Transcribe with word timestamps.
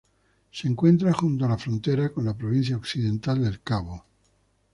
Se 0.51 0.67
encuentra 0.67 1.13
junto 1.13 1.45
a 1.45 1.47
la 1.49 1.59
frontera 1.59 2.09
con 2.09 2.25
la 2.25 2.35
Provincia 2.35 2.75
Occidental 2.75 3.43
del 3.43 3.61
Cabo. 3.61 4.03